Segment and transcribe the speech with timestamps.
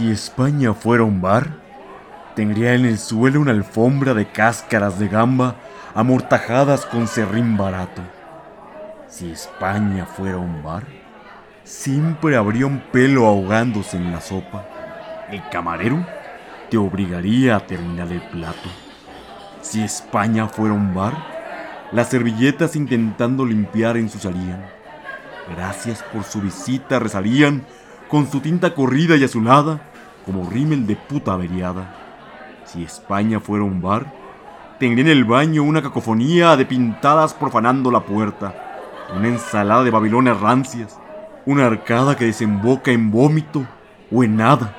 [0.00, 1.58] Si España fuera un bar,
[2.34, 5.56] tendría en el suelo una alfombra de cáscaras de gamba
[5.94, 8.00] amortajadas con serrín barato.
[9.08, 10.84] Si España fuera un bar,
[11.64, 14.64] siempre habría un pelo ahogándose en la sopa.
[15.30, 16.06] El camarero
[16.70, 18.70] te obligaría a terminar el plato.
[19.60, 21.12] Si España fuera un bar,
[21.92, 24.64] las servilletas intentando limpiar ensuciarían.
[25.54, 27.66] Gracias por su visita rezarían
[28.08, 29.89] con su tinta corrida y azulada
[30.24, 31.94] como rímel de puta averiada.
[32.64, 34.12] Si España fuera un bar,
[34.78, 38.54] tendría en el baño una cacofonía de pintadas profanando la puerta,
[39.16, 40.98] una ensalada de babilonias rancias,
[41.46, 43.66] una arcada que desemboca en vómito
[44.12, 44.74] o en nada.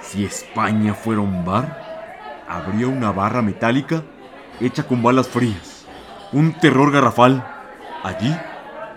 [0.00, 4.02] Si España fuera un bar, habría una barra metálica
[4.60, 5.86] hecha con balas frías,
[6.32, 7.44] un terror garrafal,
[8.02, 8.34] allí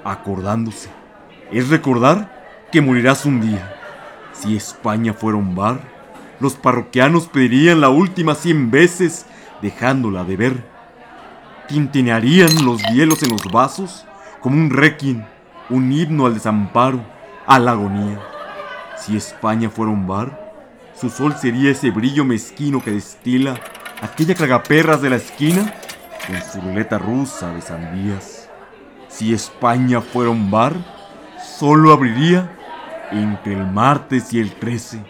[0.03, 0.89] acordándose.
[1.51, 3.78] Es recordar que morirás un día.
[4.41, 5.81] Si España fuera un bar,
[6.39, 9.25] los parroquianos pedirían la última cien veces
[9.61, 10.65] dejándola de ver.
[11.67, 14.05] Tintinearían los hielos en los vasos
[14.39, 15.25] como un requiem,
[15.69, 17.03] un himno al desamparo,
[17.45, 18.21] a la agonía.
[18.97, 20.53] Si España fuera un bar,
[20.93, 23.59] su sol sería ese brillo mezquino que destila
[24.01, 25.73] aquella cagaperras de la esquina
[26.25, 28.49] con su ruleta rusa de sandías.
[29.09, 30.75] Si España fuera un bar,
[31.57, 32.55] solo abriría
[33.11, 35.03] entre el martes y el 13.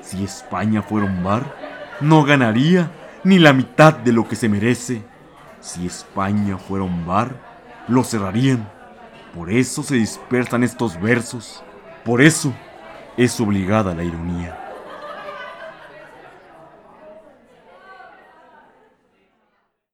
[0.00, 1.54] Si España fuera un bar,
[2.00, 2.90] no ganaría
[3.24, 5.02] ni la mitad de lo que se merece.
[5.60, 7.36] Si España fuera un bar,
[7.88, 8.68] lo cerrarían.
[9.34, 11.62] Por eso se dispersan estos versos.
[12.04, 12.52] Por eso
[13.16, 14.63] es obligada la ironía.